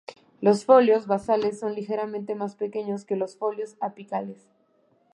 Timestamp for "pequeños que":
2.55-3.15